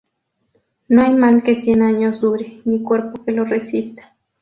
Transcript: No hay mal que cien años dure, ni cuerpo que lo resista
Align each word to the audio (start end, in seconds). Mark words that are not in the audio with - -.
No 0.87 1.03
hay 1.03 1.13
mal 1.13 1.43
que 1.43 1.55
cien 1.55 1.83
años 1.83 2.21
dure, 2.21 2.63
ni 2.65 2.81
cuerpo 2.81 3.23
que 3.23 3.33
lo 3.33 3.45
resista 3.45 4.17